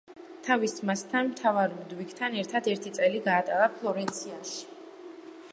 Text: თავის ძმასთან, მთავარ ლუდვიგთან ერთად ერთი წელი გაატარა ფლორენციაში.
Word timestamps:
თავის 0.45 0.71
ძმასთან, 0.77 1.29
მთავარ 1.33 1.75
ლუდვიგთან 1.81 2.39
ერთად 2.45 2.71
ერთი 2.75 2.95
წელი 2.97 3.23
გაატარა 3.31 3.71
ფლორენციაში. 3.79 4.61